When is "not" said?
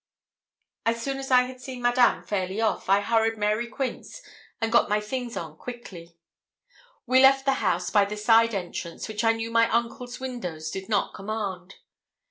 10.89-11.13